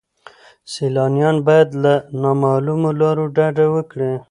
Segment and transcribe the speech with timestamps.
[0.71, 4.11] سیلانیان باید له نامعلومو لارو ډډه وکړي.